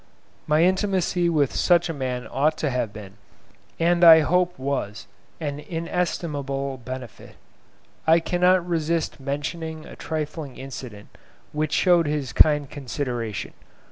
My 0.47 0.63
intimacy 0.63 1.29
with 1.29 1.53
such 1.55 1.87
a 1.87 1.93
man 1.93 2.27
ought 2.31 2.57
to 2.57 2.71
have 2.71 2.91
been, 2.91 3.17
and 3.79 4.03
I 4.03 4.21
hope 4.21 4.57
was, 4.57 5.05
an 5.39 5.59
inestimable 5.59 6.77
benefit. 6.77 7.35
I 8.07 8.19
cannot 8.19 8.67
resist 8.67 9.19
mentioning 9.19 9.85
a 9.85 9.95
trifling 9.95 10.57
incident, 10.57 11.09
which 11.51 11.71
showed 11.73 12.07
his 12.07 12.33
kind 12.33 12.67
consideration. 12.67 13.53